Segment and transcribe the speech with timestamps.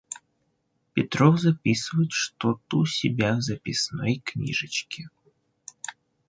[0.95, 5.09] Петров записывает что-то у себя в записной книжечке.